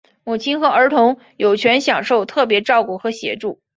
[0.23, 3.61] 母亲和儿童有权享受特别照顾和协助。